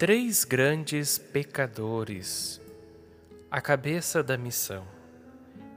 Três 0.00 0.46
grandes 0.46 1.18
pecadores. 1.18 2.58
A 3.50 3.60
cabeça 3.60 4.22
da 4.22 4.38
missão. 4.38 4.86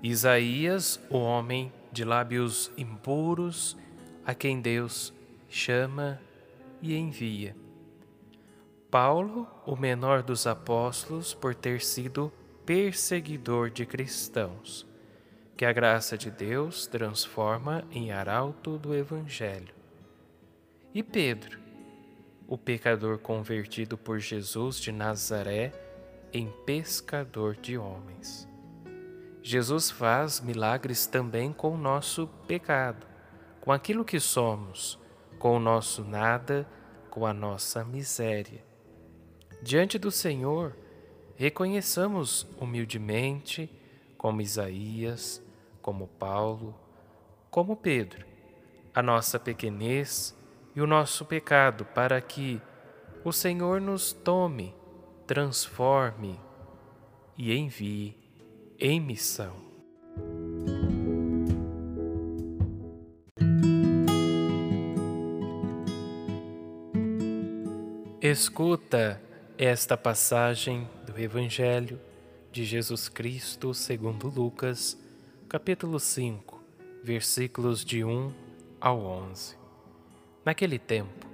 Isaías, 0.02 0.98
o 1.10 1.18
homem 1.18 1.74
de 1.92 2.06
lábios 2.06 2.72
impuros, 2.78 3.76
a 4.26 4.34
quem 4.34 4.62
Deus 4.62 5.14
chama 5.50 6.22
e 6.82 6.96
envia. 6.96 7.54
Paulo, 8.90 9.46
o 9.66 9.76
menor 9.76 10.24
dos 10.24 10.48
apóstolos, 10.48 11.34
por 11.34 11.54
ter 11.54 11.82
sido 11.82 12.32
perseguidor 12.66 13.70
de 13.70 13.86
cristãos, 13.86 14.88
que 15.58 15.66
a 15.66 15.74
graça 15.74 16.18
de 16.18 16.32
Deus 16.32 16.88
transforma 16.88 17.84
em 17.92 18.14
arauto 18.14 18.78
do 18.78 18.96
Evangelho. 18.96 19.76
E 20.94 21.04
Pedro, 21.04 21.63
o 22.48 22.58
pecador 22.58 23.18
convertido 23.18 23.98
por 23.98 24.20
Jesus 24.20 24.80
de 24.80 24.92
Nazaré 24.92 25.72
em 26.32 26.50
pescador 26.66 27.56
de 27.56 27.78
homens. 27.78 28.48
Jesus 29.42 29.92
faz 29.92 30.40
milagres 30.40 31.06
também 31.06 31.52
com 31.52 31.72
o 31.72 31.78
nosso 31.78 32.28
pecado, 32.48 33.06
com 33.60 33.72
aquilo 33.72 34.06
que 34.06 34.20
somos, 34.20 35.00
com 35.38 35.56
o 35.58 35.60
nosso 35.60 36.04
nada, 36.04 36.68
com 37.10 37.26
a 37.26 37.34
nossa 37.34 37.84
miséria. 37.84 38.64
Diante 39.62 40.00
do 40.00 40.10
Senhor, 40.10 40.76
reconheçamos 41.36 42.48
humildemente, 42.60 43.70
como 44.18 44.42
Isaías, 44.42 45.42
como 45.82 46.08
Paulo, 46.08 46.74
como 47.52 47.76
Pedro, 47.76 48.26
a 48.96 49.02
nossa 49.04 49.38
pequenez 49.38 50.36
e 50.76 50.82
o 50.82 50.88
nosso 50.88 51.26
pecado, 51.26 51.86
para 51.86 52.20
que 52.20 52.62
o 53.24 53.32
Senhor 53.32 53.80
nos 53.80 54.12
tome, 54.12 54.74
transforme 55.26 56.40
e 57.38 57.54
envie 57.54 58.18
em 58.80 59.00
missão. 59.00 59.56
Escuta 68.22 69.22
esta 69.58 69.98
passagem 69.98 70.88
do 71.06 71.20
Evangelho 71.20 72.00
de 72.52 72.64
Jesus 72.64 73.10
Cristo 73.10 73.74
segundo 73.74 74.28
Lucas, 74.28 74.98
capítulo 75.50 76.00
5, 76.00 76.64
versículos 77.04 77.84
de 77.84 78.04
1 78.04 78.34
ao 78.80 79.00
11. 79.00 79.63
Naquele 80.46 80.78
tempo, 80.78 81.26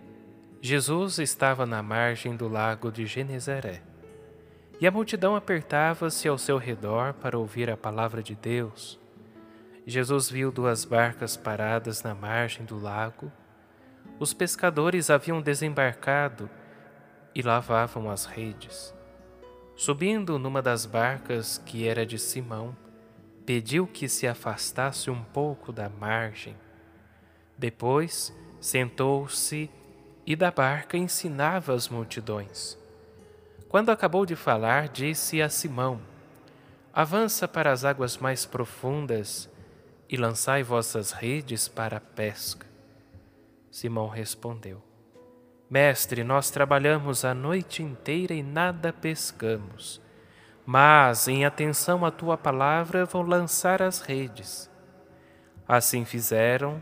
Jesus 0.62 1.18
estava 1.18 1.66
na 1.66 1.82
margem 1.82 2.36
do 2.36 2.48
lago 2.48 2.92
de 2.92 3.08
Genezaré, 3.08 3.82
e 4.80 4.86
a 4.86 4.92
multidão 4.92 5.36
apertava-se 5.36 6.28
ao 6.28 6.38
seu 6.38 6.58
redor 6.58 7.14
para 7.14 7.38
ouvir 7.38 7.70
a 7.72 7.76
palavra 7.76 8.22
de 8.22 8.36
Deus. 8.36 9.00
Jesus 9.86 10.30
viu 10.30 10.52
duas 10.52 10.86
barcas 10.86 11.36
paradas 11.36 12.04
na 12.04 12.14
margem 12.14 12.66
do 12.66 12.80
lago. 12.80 13.32
Os 14.20 14.32
pescadores 14.34 15.10
haviam 15.10 15.42
desembarcado 15.42 16.48
e 17.34 17.42
lavavam 17.42 18.12
as 18.12 18.26
redes. 18.26 18.94
Subindo 19.76 20.38
numa 20.38 20.62
das 20.62 20.86
barcas, 20.86 21.58
que 21.58 21.88
era 21.88 22.06
de 22.06 22.20
Simão, 22.20 22.78
pediu 23.44 23.88
que 23.88 24.08
se 24.08 24.28
afastasse 24.28 25.10
um 25.10 25.24
pouco 25.24 25.72
da 25.72 25.90
margem. 25.90 26.56
Depois, 27.58 28.32
sentou-se 28.60 29.70
e 30.26 30.36
da 30.36 30.52
barca 30.52 30.98
ensinava 30.98 31.74
as 31.74 31.90
multidões. 31.90 32.78
Quando 33.68 33.90
acabou 33.90 34.26
de 34.26 34.36
falar, 34.36 34.88
disse 34.88 35.42
a 35.42 35.50
Simão: 35.50 36.02
Avança 36.94 37.48
para 37.48 37.72
as 37.72 37.86
águas 37.86 38.18
mais 38.18 38.46
profundas 38.46 39.50
e 40.10 40.18
lançai 40.18 40.64
vossas 40.64 41.12
redes 41.12 41.68
para 41.68 41.98
a 41.98 42.02
pesca. 42.02 42.66
Simão 43.72 44.08
respondeu: 44.08 44.82
Mestre, 45.70 46.24
nós 46.24 46.50
trabalhamos 46.50 47.24
a 47.24 47.34
noite 47.34 47.84
inteira 47.84 48.34
e 48.34 48.42
nada 48.42 48.92
pescamos. 48.92 50.02
Mas, 50.66 51.28
em 51.28 51.46
atenção 51.46 52.04
à 52.04 52.12
tua 52.12 52.38
palavra, 52.38 53.06
vou 53.06 53.22
lançar 53.22 53.82
as 53.82 54.02
redes. 54.02 54.70
Assim 55.68 56.06
fizeram 56.06 56.82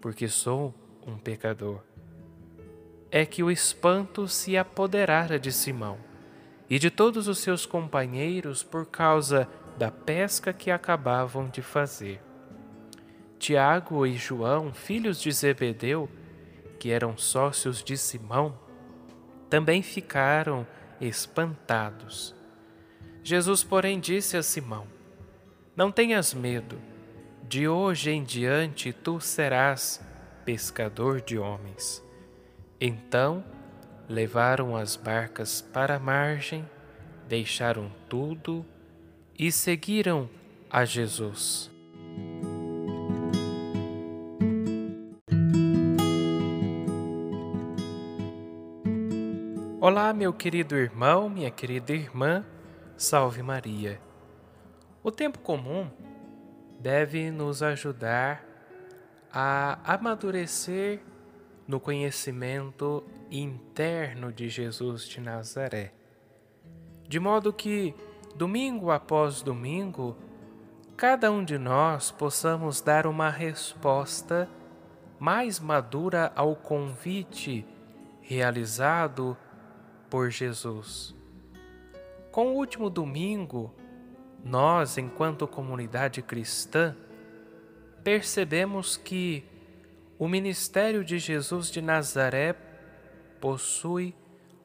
porque 0.00 0.28
sou 0.28 0.74
um 1.06 1.18
pecador. 1.18 1.80
É 3.10 3.26
que 3.26 3.42
o 3.42 3.50
espanto 3.50 4.28
se 4.28 4.56
apoderara 4.56 5.38
de 5.38 5.52
Simão 5.52 5.98
e 6.68 6.78
de 6.78 6.90
todos 6.90 7.26
os 7.28 7.38
seus 7.38 7.66
companheiros 7.66 8.62
por 8.62 8.86
causa 8.86 9.48
da 9.76 9.90
pesca 9.90 10.52
que 10.52 10.70
acabavam 10.70 11.48
de 11.48 11.62
fazer. 11.62 12.20
Tiago 13.38 14.06
e 14.06 14.16
João, 14.16 14.72
filhos 14.72 15.20
de 15.20 15.32
Zebedeu, 15.32 16.08
que 16.78 16.90
eram 16.90 17.16
sócios 17.16 17.82
de 17.82 17.96
Simão, 17.96 18.58
também 19.48 19.82
ficaram 19.82 20.66
espantados. 21.00 22.34
Jesus, 23.24 23.64
porém, 23.64 23.98
disse 23.98 24.36
a 24.36 24.42
Simão: 24.42 24.86
Não 25.74 25.90
tenhas 25.90 26.32
medo 26.32 26.78
de 27.50 27.66
hoje 27.66 28.12
em 28.12 28.22
diante 28.22 28.92
tu 28.92 29.18
serás 29.18 30.00
pescador 30.44 31.20
de 31.20 31.36
homens. 31.36 32.00
Então 32.80 33.44
levaram 34.08 34.76
as 34.76 34.94
barcas 34.94 35.60
para 35.60 35.96
a 35.96 35.98
margem, 35.98 36.64
deixaram 37.26 37.90
tudo 38.08 38.64
e 39.36 39.50
seguiram 39.50 40.30
a 40.70 40.84
Jesus. 40.84 41.68
Olá, 49.80 50.12
meu 50.12 50.32
querido 50.32 50.76
irmão, 50.76 51.28
minha 51.28 51.50
querida 51.50 51.92
irmã, 51.92 52.46
salve 52.96 53.42
Maria. 53.42 54.00
O 55.02 55.10
tempo 55.10 55.40
comum 55.40 55.90
deve 56.80 57.30
nos 57.30 57.62
ajudar 57.62 58.44
a 59.32 59.78
amadurecer 59.84 61.00
no 61.68 61.78
conhecimento 61.78 63.04
interno 63.30 64.32
de 64.32 64.48
Jesus 64.48 65.06
de 65.06 65.20
Nazaré, 65.20 65.92
de 67.06 67.20
modo 67.20 67.52
que, 67.52 67.94
domingo 68.34 68.90
após 68.90 69.42
domingo, 69.42 70.16
cada 70.96 71.30
um 71.30 71.44
de 71.44 71.58
nós 71.58 72.10
possamos 72.10 72.80
dar 72.80 73.06
uma 73.06 73.30
resposta 73.30 74.48
mais 75.18 75.60
madura 75.60 76.32
ao 76.34 76.56
convite 76.56 77.66
realizado 78.22 79.36
por 80.08 80.30
Jesus. 80.30 81.14
Com 82.32 82.48
o 82.48 82.54
último 82.54 82.88
domingo, 82.88 83.74
nós, 84.44 84.98
enquanto 84.98 85.46
comunidade 85.46 86.22
cristã, 86.22 86.96
percebemos 88.02 88.96
que 88.96 89.44
o 90.18 90.28
ministério 90.28 91.04
de 91.04 91.18
Jesus 91.18 91.70
de 91.70 91.80
Nazaré 91.80 92.54
possui 93.40 94.14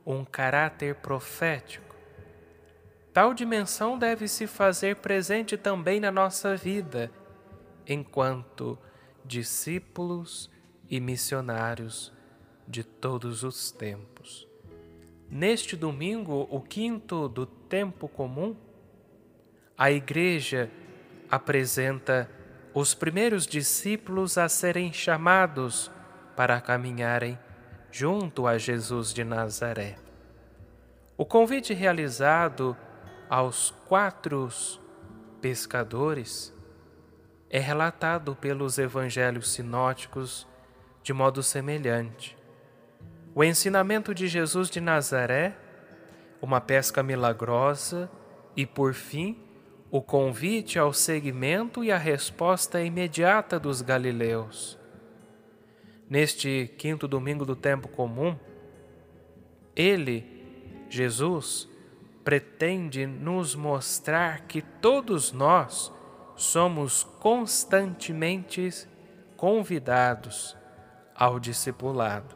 um 0.06 0.24
caráter 0.24 0.96
profético. 0.96 1.96
Tal 3.14 3.34
dimensão 3.34 3.98
deve 3.98 4.28
se 4.28 4.46
fazer 4.46 4.98
presente 4.98 5.58
também 5.58 6.00
na 6.00 6.12
nossa 6.12 6.56
vida, 6.56 7.10
enquanto 7.88 8.78
discípulos 9.24 10.52
e 10.90 11.00
missionários 11.00 12.14
de 12.68 12.84
todos 12.84 13.44
os 13.44 13.72
tempos. 13.72 14.48
Neste 15.30 15.76
domingo, 15.76 16.48
o 16.52 16.62
quinto 16.62 17.28
do 17.28 17.46
tempo 17.46 18.08
comum, 18.08 18.56
a 19.78 19.92
Igreja 19.92 20.70
apresenta 21.30 22.30
os 22.74 22.94
primeiros 22.94 23.46
discípulos 23.46 24.38
a 24.38 24.48
serem 24.48 24.92
chamados 24.92 25.92
para 26.36 26.60
caminharem 26.62 27.38
junto 27.92 28.48
a 28.48 28.58
Jesus 28.58 29.14
de 29.14 29.24
Nazaré. 29.24 29.96
O 31.18 31.26
convite 31.26 31.74
realizado 31.74 32.76
aos 33.30 33.72
quatro 33.88 34.50
pescadores 35.42 36.54
é 37.50 37.60
relatado 37.60 38.36
pelos 38.36 38.78
evangelhos 38.78 39.52
sinóticos 39.52 40.48
de 41.02 41.14
modo 41.14 41.42
semelhante. 41.42 42.38
O 43.34 43.44
ensinamento 43.44 44.14
de 44.14 44.28
Jesus 44.28 44.70
de 44.70 44.82
Nazaré, 44.82 45.56
uma 46.42 46.60
pesca 46.60 47.04
milagrosa 47.04 48.10
e, 48.56 48.66
por 48.66 48.94
fim, 48.94 49.45
o 49.96 50.02
convite 50.02 50.78
ao 50.78 50.92
seguimento 50.92 51.82
e 51.82 51.90
a 51.90 51.98
resposta 51.98 52.82
imediata 52.82 53.58
dos 53.58 53.82
galileus. 53.82 54.78
Neste 56.10 56.70
quinto 56.78 57.08
domingo 57.08 57.46
do 57.46 57.56
tempo 57.56 57.88
comum, 57.88 58.38
ele, 59.74 60.26
Jesus, 60.90 61.70
pretende 62.26 63.06
nos 63.06 63.56
mostrar 63.56 64.42
que 64.42 64.62
todos 64.62 65.32
nós 65.32 65.94
somos 66.36 67.06
constantemente 67.22 68.86
convidados 69.38 70.58
ao 71.16 71.40
discipulado, 71.40 72.36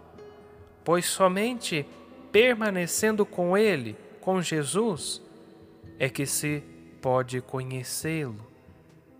pois 0.81 1.05
somente 1.07 1.85
permanecendo 2.31 3.25
com 3.25 3.57
Ele, 3.57 3.97
com 4.21 4.41
Jesus, 4.41 5.21
é 5.99 6.07
que 6.07 6.25
se 6.25 6.63
pode 7.01 7.41
conhecê-lo, 7.41 8.45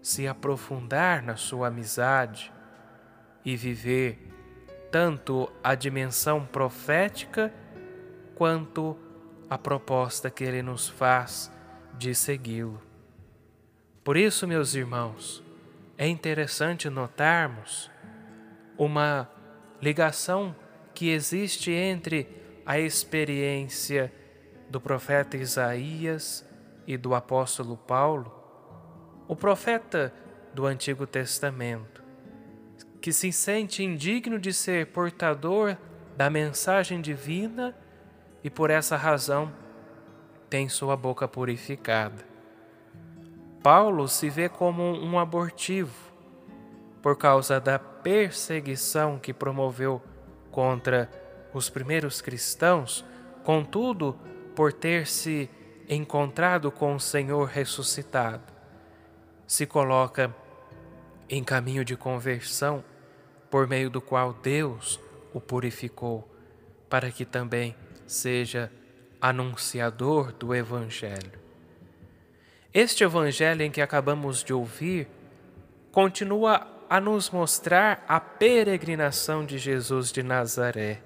se 0.01 0.27
aprofundar 0.27 1.21
na 1.21 1.35
sua 1.35 1.67
amizade 1.67 2.51
e 3.43 3.55
viver 3.55 4.17
tanto 4.91 5.51
a 5.63 5.75
dimensão 5.75 6.45
profética 6.45 7.53
quanto 8.35 8.97
a 9.49 9.57
proposta 9.57 10.29
que 10.29 10.43
ele 10.43 10.61
nos 10.61 10.87
faz 10.87 11.51
de 11.97 12.13
segui-lo. 12.15 12.81
Por 14.03 14.15
isso, 14.17 14.47
meus 14.47 14.73
irmãos, 14.73 15.43
é 15.97 16.07
interessante 16.07 16.89
notarmos 16.89 17.91
uma 18.77 19.29
ligação 19.81 20.55
que 20.93 21.09
existe 21.09 21.71
entre 21.71 22.27
a 22.65 22.79
experiência 22.79 24.11
do 24.69 24.79
profeta 24.79 25.35
Isaías 25.35 26.48
e 26.89 26.97
do 26.97 27.13
apóstolo 27.13 27.77
Paulo, 27.77 28.33
o 29.27 29.35
profeta 29.35 30.11
do 30.55 30.65
Antigo 30.65 31.05
Testamento, 31.05 32.03
que 32.99 33.13
se 33.13 33.31
sente 33.31 33.83
indigno 33.83 34.39
de 34.39 34.51
ser 34.51 34.87
portador 34.87 35.77
da 36.17 36.31
mensagem 36.31 36.99
divina 36.99 37.77
e 38.43 38.49
por 38.49 38.71
essa 38.71 38.97
razão 38.97 39.53
tem 40.49 40.67
sua 40.67 40.97
boca 40.97 41.27
purificada. 41.27 42.25
Paulo 43.61 44.07
se 44.07 44.27
vê 44.27 44.49
como 44.49 44.81
um 44.81 45.19
abortivo 45.19 46.11
por 47.03 47.15
causa 47.15 47.59
da 47.59 47.77
perseguição 47.77 49.19
que 49.19 49.31
promoveu 49.31 50.01
contra 50.49 51.07
os 51.53 51.69
primeiros 51.69 52.19
cristãos, 52.19 53.05
contudo, 53.43 54.17
por 54.55 54.73
ter 54.73 55.05
se 55.05 55.47
encontrado 55.89 56.71
com 56.71 56.95
o 56.95 56.99
Senhor 56.99 57.47
ressuscitado, 57.47 58.43
se 59.47 59.65
coloca 59.65 60.33
em 61.27 61.43
caminho 61.43 61.83
de 61.83 61.97
conversão, 61.97 62.83
por 63.49 63.67
meio 63.67 63.89
do 63.89 63.99
qual 63.99 64.31
Deus 64.31 64.99
o 65.33 65.41
purificou, 65.41 66.29
para 66.87 67.11
que 67.11 67.25
também 67.25 67.75
seja 68.05 68.71
anunciador 69.19 70.31
do 70.31 70.53
Evangelho. 70.53 71.39
Este 72.71 73.03
Evangelho 73.03 73.63
em 73.63 73.71
que 73.71 73.81
acabamos 73.81 74.43
de 74.43 74.53
ouvir 74.53 75.07
continua 75.91 76.67
a 76.87 76.99
nos 76.99 77.31
mostrar 77.31 78.03
a 78.07 78.19
peregrinação 78.19 79.45
de 79.45 79.57
Jesus 79.57 80.11
de 80.11 80.21
Nazaré. 80.21 81.01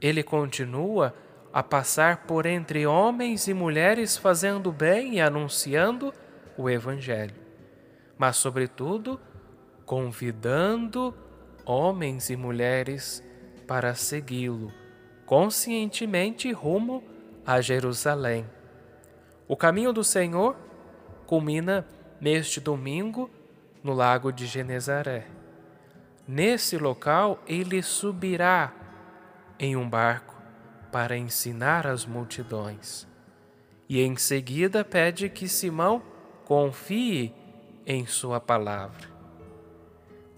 Ele 0.00 0.22
continua 0.22 1.08
a 1.08 1.27
passar 1.62 2.26
por 2.26 2.46
entre 2.46 2.86
homens 2.86 3.48
e 3.48 3.54
mulheres 3.54 4.16
fazendo 4.16 4.70
bem 4.70 5.14
e 5.14 5.20
anunciando 5.20 6.12
o 6.56 6.68
Evangelho, 6.68 7.34
mas, 8.16 8.36
sobretudo, 8.36 9.20
convidando 9.86 11.14
homens 11.64 12.30
e 12.30 12.36
mulheres 12.36 13.22
para 13.66 13.94
segui-lo 13.94 14.72
conscientemente 15.28 16.50
rumo 16.52 17.04
a 17.44 17.60
Jerusalém. 17.60 18.46
O 19.46 19.54
caminho 19.54 19.92
do 19.92 20.02
Senhor 20.02 20.56
culmina 21.26 21.86
neste 22.18 22.60
domingo 22.60 23.30
no 23.84 23.92
lago 23.92 24.32
de 24.32 24.46
Genezaré. 24.46 25.26
Nesse 26.26 26.78
local, 26.78 27.42
ele 27.46 27.82
subirá 27.82 28.72
em 29.58 29.76
um 29.76 29.86
barco 29.86 30.37
para 30.90 31.16
ensinar 31.16 31.86
as 31.86 32.06
multidões. 32.06 33.06
E 33.88 34.00
em 34.00 34.16
seguida 34.16 34.84
pede 34.84 35.28
que 35.28 35.48
Simão 35.48 36.02
confie 36.44 37.34
em 37.86 38.06
sua 38.06 38.40
palavra. 38.40 39.08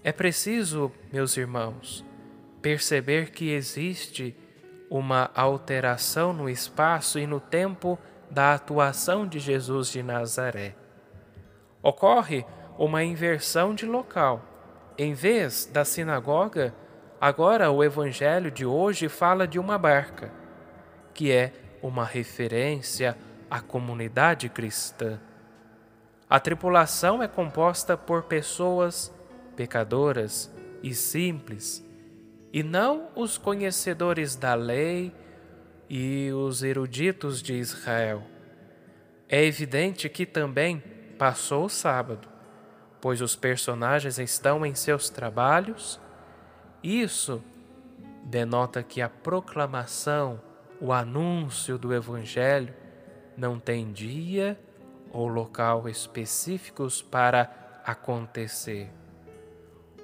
É 0.03 0.11
preciso, 0.11 0.91
meus 1.11 1.37
irmãos, 1.37 2.03
perceber 2.61 3.31
que 3.31 3.51
existe 3.51 4.35
uma 4.89 5.29
alteração 5.35 6.33
no 6.33 6.49
espaço 6.49 7.19
e 7.19 7.27
no 7.27 7.39
tempo 7.39 7.99
da 8.29 8.53
atuação 8.53 9.27
de 9.27 9.39
Jesus 9.39 9.91
de 9.91 10.01
Nazaré. 10.01 10.75
Ocorre 11.83 12.45
uma 12.77 13.03
inversão 13.03 13.75
de 13.75 13.85
local. 13.85 14.41
Em 14.97 15.13
vez 15.13 15.65
da 15.65 15.85
sinagoga, 15.85 16.73
agora 17.19 17.69
o 17.71 17.83
evangelho 17.83 18.49
de 18.49 18.65
hoje 18.65 19.07
fala 19.07 19.47
de 19.47 19.59
uma 19.59 19.77
barca, 19.77 20.31
que 21.21 21.31
é 21.31 21.53
uma 21.83 22.03
referência 22.03 23.15
à 23.47 23.61
comunidade 23.61 24.49
cristã. 24.49 25.19
A 26.27 26.39
tripulação 26.39 27.21
é 27.21 27.27
composta 27.27 27.95
por 27.95 28.23
pessoas 28.23 29.13
pecadoras 29.55 30.51
e 30.81 30.95
simples 30.95 31.85
e 32.51 32.63
não 32.63 33.09
os 33.15 33.37
conhecedores 33.37 34.35
da 34.35 34.55
lei 34.55 35.13
e 35.87 36.31
os 36.33 36.63
eruditos 36.63 37.39
de 37.39 37.53
Israel. 37.53 38.23
É 39.29 39.45
evidente 39.45 40.09
que 40.09 40.25
também 40.25 40.79
passou 41.19 41.65
o 41.65 41.69
sábado, 41.69 42.27
pois 42.99 43.21
os 43.21 43.35
personagens 43.35 44.17
estão 44.17 44.65
em 44.65 44.73
seus 44.73 45.07
trabalhos. 45.07 46.01
Isso 46.81 47.43
denota 48.23 48.81
que 48.81 49.03
a 49.03 49.07
proclamação, 49.07 50.41
o 50.81 50.91
anúncio 50.91 51.77
do 51.77 51.93
Evangelho 51.93 52.73
não 53.37 53.59
tem 53.59 53.91
dia 53.91 54.59
ou 55.13 55.27
local 55.27 55.87
específicos 55.87 57.03
para 57.03 57.81
acontecer. 57.85 58.89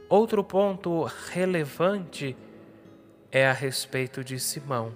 Outro 0.07 0.43
ponto 0.43 1.03
relevante 1.31 2.37
é 3.31 3.47
a 3.47 3.53
respeito 3.53 4.23
de 4.23 4.39
Simão 4.39 4.93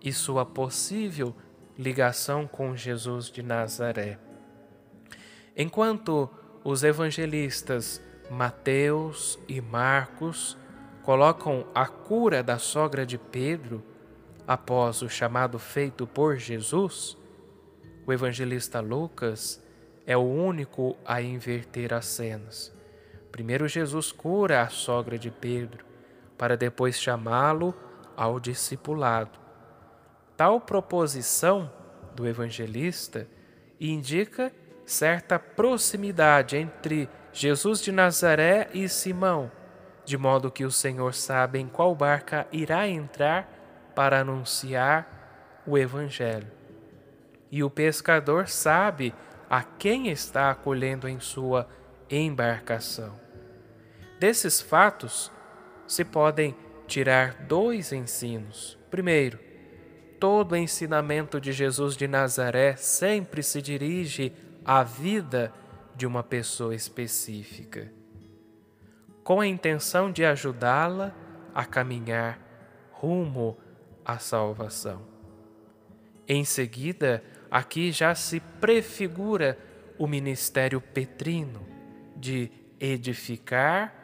e 0.00 0.12
sua 0.12 0.46
possível 0.46 1.34
ligação 1.78 2.46
com 2.46 2.74
Jesus 2.74 3.30
de 3.30 3.42
Nazaré. 3.42 4.18
Enquanto 5.54 6.28
os 6.64 6.82
evangelistas 6.82 8.00
Mateus 8.30 9.38
e 9.46 9.60
Marcos 9.60 10.56
colocam 11.02 11.66
a 11.74 11.86
cura 11.86 12.42
da 12.42 12.58
sogra 12.58 13.04
de 13.04 13.18
Pedro 13.18 13.91
após 14.46 15.02
o 15.02 15.08
chamado 15.08 15.58
feito 15.58 16.06
por 16.06 16.36
Jesus, 16.36 17.16
o 18.06 18.12
evangelista 18.12 18.80
Lucas 18.80 19.62
é 20.06 20.16
o 20.16 20.22
único 20.22 20.96
a 21.04 21.22
inverter 21.22 21.94
as 21.94 22.06
cenas. 22.06 22.72
Primeiro, 23.30 23.68
Jesus 23.68 24.12
cura 24.12 24.62
a 24.62 24.68
sogra 24.68 25.18
de 25.18 25.30
Pedro, 25.30 25.84
para 26.36 26.56
depois 26.56 27.00
chamá-lo 27.00 27.74
ao 28.16 28.40
discipulado. 28.40 29.38
Tal 30.36 30.60
proposição 30.60 31.72
do 32.14 32.26
evangelista 32.26 33.28
indica 33.80 34.52
certa 34.84 35.38
proximidade 35.38 36.56
entre 36.56 37.08
Jesus 37.32 37.80
de 37.80 37.92
Nazaré 37.92 38.68
e 38.74 38.88
Simão, 38.88 39.50
de 40.04 40.18
modo 40.18 40.50
que 40.50 40.64
o 40.64 40.70
Senhor 40.70 41.14
sabe 41.14 41.58
em 41.58 41.68
qual 41.68 41.94
barca 41.94 42.46
irá 42.52 42.88
entrar 42.88 43.61
para 43.94 44.20
anunciar 44.20 45.62
o 45.66 45.78
Evangelho. 45.78 46.50
E 47.50 47.62
o 47.62 47.70
pescador 47.70 48.48
sabe 48.48 49.14
a 49.48 49.62
quem 49.62 50.08
está 50.08 50.50
acolhendo 50.50 51.08
em 51.08 51.20
sua 51.20 51.68
embarcação. 52.10 53.20
Desses 54.18 54.60
fatos 54.60 55.30
se 55.86 56.04
podem 56.04 56.56
tirar 56.86 57.34
dois 57.46 57.92
ensinos. 57.92 58.78
Primeiro, 58.90 59.38
todo 60.18 60.52
o 60.52 60.56
ensinamento 60.56 61.40
de 61.40 61.52
Jesus 61.52 61.96
de 61.96 62.06
Nazaré 62.06 62.76
sempre 62.76 63.42
se 63.42 63.60
dirige 63.60 64.32
à 64.64 64.82
vida 64.82 65.52
de 65.94 66.06
uma 66.06 66.22
pessoa 66.22 66.74
específica, 66.74 67.92
com 69.22 69.40
a 69.40 69.46
intenção 69.46 70.10
de 70.10 70.24
ajudá-la 70.24 71.12
a 71.54 71.64
caminhar 71.64 72.38
rumo 72.92 73.58
à 74.04 74.18
salvação. 74.18 75.02
Em 76.28 76.44
seguida, 76.44 77.22
aqui 77.50 77.92
já 77.92 78.14
se 78.14 78.40
prefigura 78.60 79.58
o 79.98 80.06
ministério 80.06 80.80
petrino 80.80 81.66
de 82.16 82.50
edificar, 82.80 83.94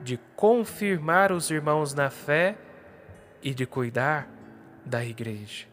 de 0.00 0.18
confirmar 0.34 1.32
os 1.32 1.50
irmãos 1.50 1.94
na 1.94 2.10
fé 2.10 2.56
e 3.42 3.54
de 3.54 3.66
cuidar 3.66 4.28
da 4.84 5.04
igreja. 5.04 5.66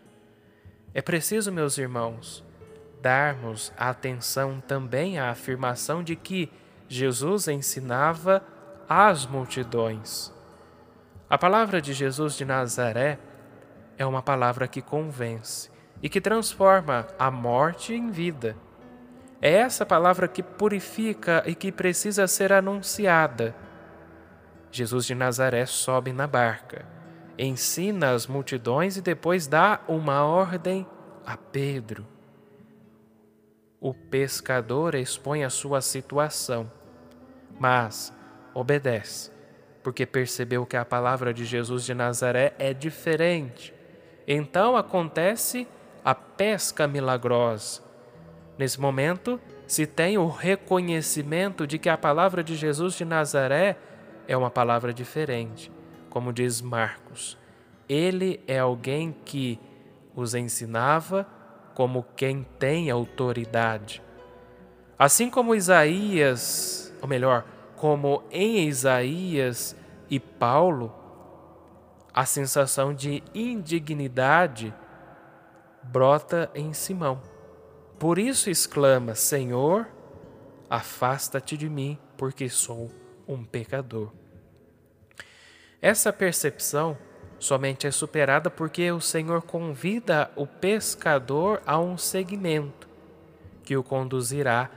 É 0.93 1.01
preciso, 1.01 1.51
meus 1.51 1.77
irmãos, 1.77 2.43
darmos 3.01 3.73
atenção 3.75 4.61
também 4.61 5.19
à 5.19 5.29
afirmação 5.29 6.03
de 6.03 6.15
que 6.15 6.51
Jesus 6.87 7.47
ensinava 7.47 8.43
às 8.87 9.25
multidões. 9.25 10.31
A 11.29 11.37
palavra 11.37 11.81
de 11.81 11.93
Jesus 11.93 12.37
de 12.37 12.45
Nazaré 12.45 13.17
é 14.03 14.05
uma 14.05 14.21
palavra 14.21 14.67
que 14.67 14.81
convence 14.81 15.71
e 16.01 16.09
que 16.09 16.21
transforma 16.21 17.07
a 17.17 17.31
morte 17.31 17.93
em 17.93 18.11
vida. 18.11 18.55
É 19.41 19.51
essa 19.51 19.85
palavra 19.85 20.27
que 20.27 20.43
purifica 20.43 21.41
e 21.45 21.55
que 21.55 21.71
precisa 21.71 22.27
ser 22.27 22.51
anunciada. 22.53 23.55
Jesus 24.71 25.05
de 25.05 25.15
Nazaré 25.15 25.65
sobe 25.65 26.11
na 26.11 26.27
barca, 26.27 26.85
ensina 27.37 28.11
as 28.11 28.27
multidões 28.27 28.97
e 28.97 29.01
depois 29.01 29.47
dá 29.47 29.79
uma 29.87 30.23
ordem 30.23 30.85
a 31.25 31.37
Pedro. 31.37 32.05
O 33.79 33.93
pescador 33.93 34.95
expõe 34.95 35.43
a 35.43 35.49
sua 35.49 35.81
situação, 35.81 36.71
mas 37.59 38.13
obedece, 38.53 39.31
porque 39.81 40.05
percebeu 40.05 40.65
que 40.65 40.77
a 40.77 40.85
palavra 40.85 41.33
de 41.33 41.45
Jesus 41.45 41.83
de 41.85 41.93
Nazaré 41.93 42.53
é 42.57 42.73
diferente. 42.73 43.73
Então 44.27 44.75
acontece 44.77 45.67
a 46.03 46.15
pesca 46.15 46.87
milagrosa. 46.87 47.81
Nesse 48.57 48.79
momento, 48.79 49.39
se 49.65 49.85
tem 49.85 50.17
o 50.17 50.27
reconhecimento 50.27 51.65
de 51.65 51.77
que 51.79 51.89
a 51.89 51.97
palavra 51.97 52.43
de 52.43 52.55
Jesus 52.55 52.95
de 52.95 53.05
Nazaré 53.05 53.77
é 54.27 54.37
uma 54.37 54.49
palavra 54.49 54.93
diferente, 54.93 55.71
como 56.09 56.31
diz 56.31 56.61
Marcos. 56.61 57.37
Ele 57.89 58.39
é 58.47 58.59
alguém 58.59 59.15
que 59.25 59.59
os 60.15 60.35
ensinava 60.35 61.27
como 61.73 62.05
quem 62.15 62.45
tem 62.59 62.89
autoridade. 62.89 64.01
Assim 64.97 65.29
como 65.29 65.55
Isaías, 65.55 66.93
ou 67.01 67.07
melhor, 67.07 67.45
como 67.75 68.23
em 68.31 68.67
Isaías 68.67 69.75
e 70.09 70.19
Paulo, 70.19 70.93
a 72.13 72.25
sensação 72.25 72.93
de 72.93 73.23
indignidade 73.33 74.73
brota 75.81 76.49
em 76.53 76.71
Simão. 76.73 77.21
Por 77.97 78.19
isso 78.19 78.49
exclama: 78.49 79.15
Senhor, 79.15 79.87
afasta-te 80.69 81.57
de 81.57 81.69
mim, 81.69 81.97
porque 82.17 82.49
sou 82.49 82.91
um 83.27 83.43
pecador. 83.43 84.11
Essa 85.81 86.13
percepção 86.13 86.97
somente 87.39 87.85
é 87.85 87.91
superada 87.91 88.49
porque 88.49 88.89
o 88.91 89.01
Senhor 89.01 89.41
convida 89.41 90.31
o 90.35 90.47
pescador 90.47 91.61
a 91.65 91.77
um 91.77 91.97
segmento 91.97 92.87
que 93.63 93.75
o 93.75 93.83
conduzirá 93.83 94.69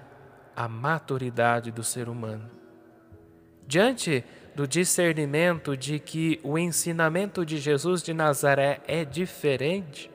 à 0.55 0.67
maturidade 0.67 1.71
do 1.71 1.85
ser 1.85 2.09
humano. 2.09 2.51
Diante 3.67 4.25
do 4.57 4.67
discernimento 4.67 5.77
de 5.77 5.99
que 5.99 6.41
o 6.43 6.57
ensinamento 6.57 7.45
de 7.45 7.59
Jesus 7.59 8.03
de 8.03 8.15
Nazaré 8.15 8.81
é 8.89 9.05
diferente, 9.05 10.11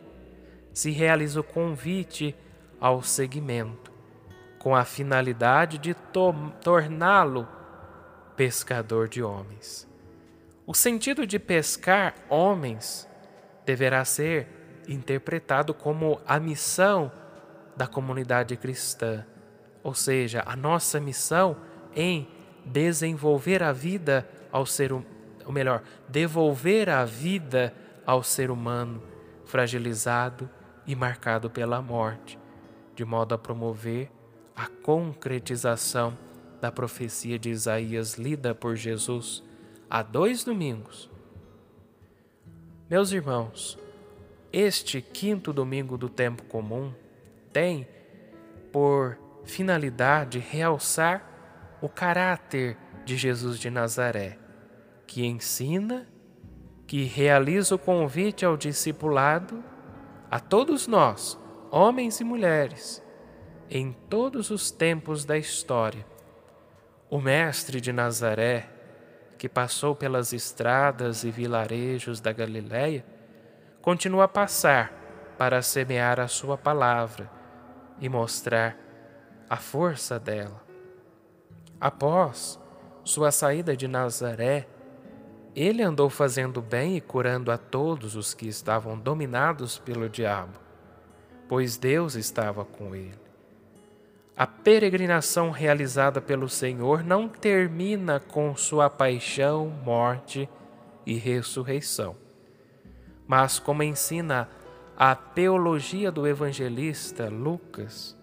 se 0.74 0.90
realiza 0.90 1.40
o 1.40 1.44
convite 1.44 2.36
ao 2.80 3.04
segmento, 3.04 3.92
com 4.58 4.76
a 4.76 4.84
finalidade 4.84 5.78
de 5.78 5.96
torná-lo 6.64 7.48
pescador 8.36 9.08
de 9.08 9.22
homens. 9.22 9.88
O 10.66 10.74
sentido 10.74 11.28
de 11.28 11.38
pescar 11.38 12.16
homens 12.28 13.08
deverá 13.64 14.04
ser 14.04 14.48
interpretado 14.88 15.72
como 15.72 16.20
a 16.26 16.40
missão 16.40 17.12
da 17.78 17.86
comunidade 17.86 18.58
cristã, 18.58 19.24
ou 19.84 19.94
seja, 19.94 20.42
a 20.48 20.56
nossa 20.56 21.00
missão 21.00 21.58
em 21.96 22.41
desenvolver 22.66 23.64
a 23.64 23.72
vida 23.72 24.28
ao 24.52 24.66
ser 24.66 24.92
ou 24.92 25.52
melhor, 25.52 25.84
devolver 26.08 26.90
a 26.90 27.04
vida 27.04 27.74
ao 28.06 28.24
ser 28.24 28.52
humano 28.52 29.02
fragilizado 29.46 30.50
e 30.86 30.96
marcado 30.96 31.50
pela 31.50 31.82
morte, 31.82 32.40
de 32.96 33.04
modo 33.04 33.36
a 33.36 33.38
promover 33.38 34.10
a 34.56 34.68
concretização 34.68 36.18
da 36.62 36.72
profecia 36.72 37.38
de 37.38 37.50
Isaías 37.50 38.16
lida 38.16 38.54
por 38.54 38.76
Jesus 38.76 39.44
há 39.90 40.02
dois 40.02 40.44
domingos. 40.44 41.10
Meus 42.90 43.12
irmãos, 43.12 43.78
este 44.54 45.02
quinto 45.02 45.52
domingo 45.52 45.98
do 45.98 46.10
tempo 46.10 46.44
comum 46.44 46.94
tem 47.52 47.88
por 48.72 49.18
finalidade 49.44 50.40
realçar 50.40 51.31
o 51.82 51.90
caráter 51.90 52.78
de 53.04 53.18
Jesus 53.18 53.60
de 53.60 53.70
Nazaré, 53.70 54.38
que 55.08 55.26
ensina, 55.26 56.08
que 56.86 57.04
realiza 57.04 57.76
o 57.76 57.80
convite 57.80 58.46
ao 58.46 58.56
discipulado 58.56 59.64
a 60.30 60.40
todos 60.40 60.88
nós, 60.88 61.40
homens 61.72 62.20
e 62.20 62.24
mulheres, 62.24 63.04
em 63.70 63.92
todos 64.10 64.50
os 64.50 64.70
tempos 64.70 65.26
da 65.26 65.38
história. 65.38 66.06
O 67.10 67.20
Mestre 67.20 67.82
de 67.82 67.92
Nazaré, 67.92 68.70
que 69.38 69.50
passou 69.50 69.96
pelas 69.96 70.32
estradas 70.32 71.24
e 71.24 71.32
vilarejos 71.32 72.22
da 72.22 72.32
Galiléia, 72.32 73.04
continua 73.82 74.26
a 74.26 74.28
passar 74.28 74.94
para 75.38 75.62
semear 75.62 76.20
a 76.20 76.28
sua 76.28 76.58
palavra 76.58 77.30
e 78.00 78.08
mostrar 78.08 78.78
a 79.50 79.58
força 79.58 80.20
dela. 80.20 80.71
Após 81.82 82.60
sua 83.04 83.32
saída 83.32 83.76
de 83.76 83.88
Nazaré, 83.88 84.68
ele 85.56 85.82
andou 85.82 86.12
fazendo 86.12 86.62
bem 86.62 86.96
e 86.96 87.02
curando 87.02 87.52
a 87.52 87.58
todos 87.58 88.16
os 88.16 88.36
que 88.36 88.48
estavam 88.48 88.96
dominados 88.96 89.80
pelo 89.80 90.08
diabo, 90.08 90.60
pois 91.50 91.78
Deus 91.78 92.14
estava 92.14 92.64
com 92.64 92.96
ele. 92.96 93.20
A 94.38 94.46
peregrinação 94.46 95.50
realizada 95.50 96.22
pelo 96.22 96.48
Senhor 96.48 97.04
não 97.04 97.28
termina 97.28 98.20
com 98.20 98.56
sua 98.56 98.88
paixão, 98.88 99.68
morte 99.84 100.48
e 101.04 101.16
ressurreição, 101.16 102.16
mas 103.28 103.58
como 103.58 103.82
ensina 103.82 104.48
a 104.96 105.16
teologia 105.16 106.12
do 106.12 106.28
evangelista 106.28 107.28
Lucas, 107.28 108.16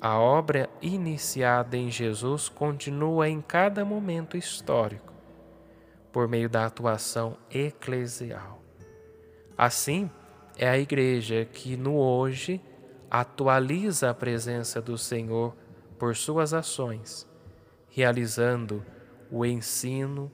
a 0.00 0.18
obra 0.18 0.70
iniciada 0.80 1.76
em 1.76 1.90
Jesus 1.90 2.48
continua 2.48 3.28
em 3.28 3.42
cada 3.42 3.84
momento 3.84 4.36
histórico 4.36 5.12
por 6.10 6.26
meio 6.26 6.48
da 6.48 6.64
atuação 6.64 7.36
eclesial. 7.50 8.62
Assim, 9.56 10.10
é 10.56 10.68
a 10.68 10.78
igreja 10.78 11.44
que 11.44 11.76
no 11.76 11.96
hoje 11.96 12.60
atualiza 13.10 14.08
a 14.08 14.14
presença 14.14 14.80
do 14.80 14.96
Senhor 14.96 15.54
por 15.98 16.16
suas 16.16 16.54
ações, 16.54 17.28
realizando 17.90 18.84
o 19.30 19.44
ensino 19.44 20.32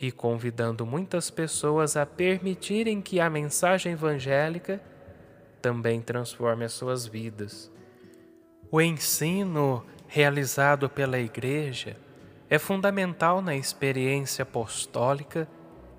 e 0.00 0.12
convidando 0.12 0.86
muitas 0.86 1.28
pessoas 1.28 1.96
a 1.96 2.06
permitirem 2.06 3.02
que 3.02 3.18
a 3.18 3.28
mensagem 3.28 3.92
evangélica 3.92 4.80
também 5.60 6.00
transforme 6.00 6.64
as 6.64 6.72
suas 6.72 7.04
vidas. 7.04 7.72
O 8.70 8.82
ensino 8.82 9.82
realizado 10.06 10.90
pela 10.90 11.18
igreja 11.18 11.96
é 12.50 12.58
fundamental 12.58 13.40
na 13.40 13.56
experiência 13.56 14.42
apostólica 14.42 15.48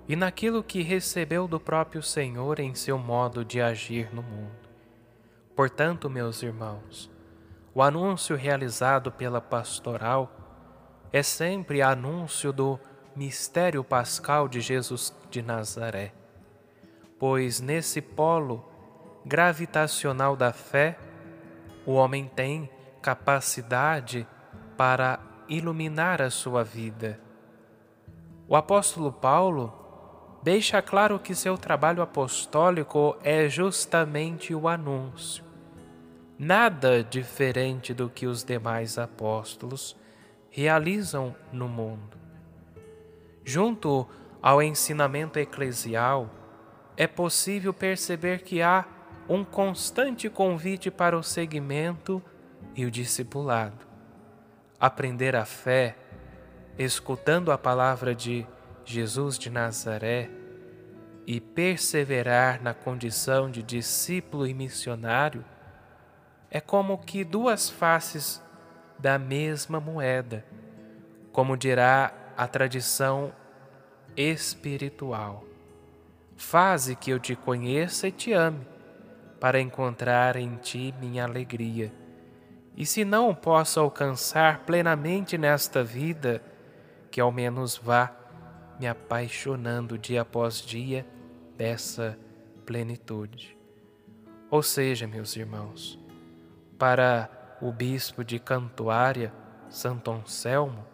e 0.08 0.14
naquilo 0.14 0.62
que 0.62 0.82
recebeu 0.82 1.48
do 1.48 1.58
próprio 1.58 2.02
Senhor 2.02 2.60
em 2.60 2.74
seu 2.74 2.96
modo 2.96 3.44
de 3.44 3.60
agir 3.60 4.14
no 4.14 4.22
mundo. 4.22 4.68
Portanto, 5.56 6.08
meus 6.08 6.42
irmãos, 6.42 7.10
o 7.74 7.82
anúncio 7.82 8.36
realizado 8.36 9.10
pela 9.10 9.40
pastoral 9.40 10.30
é 11.12 11.22
sempre 11.24 11.82
anúncio 11.82 12.52
do 12.52 12.78
mistério 13.16 13.82
pascal 13.82 14.48
de 14.48 14.60
Jesus 14.60 15.12
de 15.28 15.42
Nazaré, 15.42 16.12
pois 17.18 17.60
nesse 17.60 18.00
polo 18.00 18.64
gravitacional 19.26 20.36
da 20.36 20.52
fé, 20.52 20.96
o 21.86 21.92
homem 21.92 22.26
tem 22.26 22.68
capacidade 23.02 24.26
para 24.76 25.20
iluminar 25.48 26.22
a 26.22 26.30
sua 26.30 26.62
vida. 26.62 27.20
O 28.48 28.56
apóstolo 28.56 29.12
Paulo 29.12 29.72
deixa 30.42 30.80
claro 30.82 31.18
que 31.18 31.34
seu 31.34 31.56
trabalho 31.56 32.02
apostólico 32.02 33.16
é 33.22 33.48
justamente 33.48 34.54
o 34.54 34.68
anúncio. 34.68 35.44
Nada 36.38 37.04
diferente 37.04 37.92
do 37.92 38.08
que 38.08 38.26
os 38.26 38.42
demais 38.42 38.96
apóstolos 38.96 39.96
realizam 40.50 41.34
no 41.52 41.68
mundo. 41.68 42.18
Junto 43.44 44.08
ao 44.42 44.62
ensinamento 44.62 45.38
eclesial, 45.38 46.30
é 46.96 47.06
possível 47.06 47.72
perceber 47.72 48.42
que 48.42 48.62
há 48.62 48.84
um 49.30 49.44
constante 49.44 50.28
convite 50.28 50.90
para 50.90 51.16
o 51.16 51.22
seguimento 51.22 52.20
e 52.74 52.84
o 52.84 52.90
discipulado. 52.90 53.86
Aprender 54.80 55.36
a 55.36 55.44
fé, 55.44 55.96
escutando 56.76 57.52
a 57.52 57.56
palavra 57.56 58.12
de 58.12 58.44
Jesus 58.84 59.38
de 59.38 59.48
Nazaré 59.48 60.28
e 61.28 61.40
perseverar 61.40 62.60
na 62.60 62.74
condição 62.74 63.48
de 63.48 63.62
discípulo 63.62 64.48
e 64.48 64.52
missionário 64.52 65.44
é 66.50 66.60
como 66.60 66.98
que 66.98 67.22
duas 67.22 67.70
faces 67.70 68.42
da 68.98 69.16
mesma 69.16 69.78
moeda, 69.78 70.44
como 71.30 71.56
dirá 71.56 72.12
a 72.36 72.48
tradição 72.48 73.32
espiritual. 74.16 75.44
Faze 76.36 76.96
que 76.96 77.12
eu 77.12 77.20
te 77.20 77.36
conheça 77.36 78.08
e 78.08 78.12
te 78.12 78.32
ame, 78.32 78.66
para 79.40 79.58
encontrar 79.58 80.36
em 80.36 80.56
ti 80.56 80.94
minha 81.00 81.24
alegria. 81.24 81.90
E 82.76 82.84
se 82.84 83.04
não 83.04 83.34
posso 83.34 83.80
alcançar 83.80 84.60
plenamente 84.60 85.38
nesta 85.38 85.82
vida, 85.82 86.42
que 87.10 87.20
ao 87.20 87.32
menos 87.32 87.76
vá 87.76 88.14
me 88.78 88.86
apaixonando 88.86 89.98
dia 89.98 90.22
após 90.22 90.60
dia 90.60 91.06
dessa 91.56 92.18
plenitude. 92.64 93.56
Ou 94.50 94.62
seja, 94.62 95.06
meus 95.06 95.34
irmãos, 95.36 95.98
para 96.78 97.28
o 97.60 97.72
bispo 97.72 98.24
de 98.24 98.38
Cantuária, 98.38 99.32
Santo 99.68 100.10
Anselmo, 100.10 100.84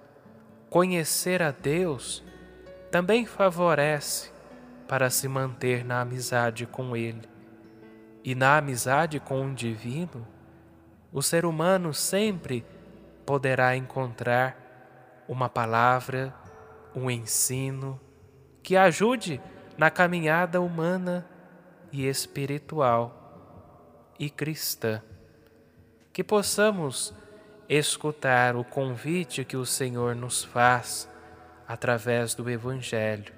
conhecer 0.69 1.43
a 1.43 1.51
Deus 1.51 2.25
também 2.91 3.25
favorece 3.27 4.31
para 4.89 5.11
se 5.11 5.29
manter 5.29 5.85
na 5.85 6.01
amizade 6.01 6.67
com 6.67 6.97
Ele. 6.97 7.36
E 8.27 8.35
na 8.35 8.57
amizade 8.57 9.21
com 9.21 9.47
o 9.47 9.55
Divino, 9.55 10.27
o 11.13 11.23
ser 11.23 11.47
humano 11.47 11.95
sempre 11.95 12.67
poderá 13.25 13.77
encontrar 13.77 15.25
uma 15.29 15.49
palavra, 15.49 16.35
um 16.93 17.09
ensino 17.09 18.01
que 18.65 18.77
ajude 18.77 19.41
na 19.79 19.93
caminhada 19.93 20.61
humana 20.61 21.25
e 21.93 22.09
espiritual 22.09 24.11
e 24.19 24.29
cristã. 24.29 25.01
Que 26.13 26.25
possamos 26.25 27.15
escutar 27.69 28.57
o 28.57 28.65
convite 28.65 29.45
que 29.45 29.57
o 29.57 29.65
Senhor 29.65 30.17
nos 30.17 30.43
faz 30.43 31.09
através 31.69 32.35
do 32.35 32.51
Evangelho, 32.51 33.33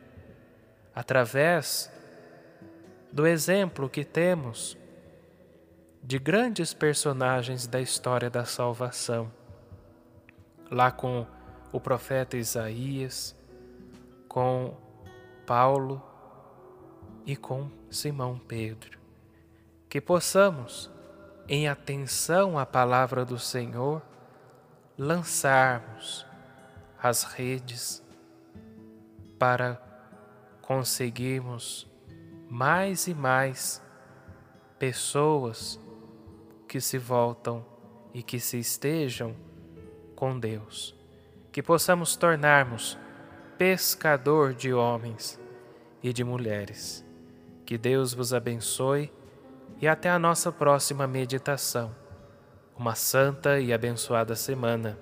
através 0.95 1.93
do 3.13 3.27
exemplo 3.27 3.89
que 3.89 4.05
temos 4.05 4.77
de 6.03 6.19
grandes 6.19 6.73
personagens 6.73 7.67
da 7.67 7.81
história 7.81 8.31
da 8.31 8.45
salvação, 8.45 9.31
lá 10.71 10.91
com 10.91 11.27
o 11.73 11.81
profeta 11.81 12.37
Isaías, 12.37 13.37
com 14.29 14.77
Paulo 15.47 16.03
e 17.27 17.37
com 17.37 17.71
Simão 17.91 18.39
Pedro. 18.39 18.99
Que 19.89 20.01
possamos 20.01 20.91
em 21.49 21.67
atenção 21.67 22.59
à 22.59 22.67
palavra 22.67 23.25
do 23.25 23.39
Senhor, 23.39 24.03
lançarmos 24.99 26.27
as 27.03 27.23
redes 27.25 28.03
para 29.39 29.81
conseguirmos 30.61 31.89
mais 32.49 33.07
e 33.07 33.15
mais 33.15 33.83
pessoas 34.79 35.79
que 36.67 36.81
se 36.81 36.99
voltam 36.99 37.65
e 38.15 38.23
que 38.23 38.41
se 38.41 38.59
estejam 38.59 39.35
com 40.15 40.39
Deus. 40.39 40.97
Que 41.53 41.63
possamos 41.63 42.17
tornarmos 42.17 42.99
pescador 43.57 44.55
de 44.55 44.73
homens 44.73 45.41
e 46.03 46.13
de 46.13 46.23
mulheres. 46.23 47.05
Que 47.67 47.77
Deus 47.77 48.15
vos 48.15 48.33
abençoe 48.33 49.13
e 49.81 49.89
até 49.89 50.09
a 50.09 50.19
nossa 50.19 50.51
próxima 50.51 51.07
meditação. 51.07 51.95
Uma 52.77 52.95
santa 52.95 53.59
e 53.59 53.73
abençoada 53.73 54.37
semana. 54.37 54.99